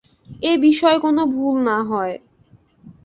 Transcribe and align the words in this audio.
এ 0.43 0.51
বিষয়ে 0.57 0.97
কোন 0.99 1.17
ভুল 1.25 1.55
না 1.63 1.77
হয়। 1.81 2.15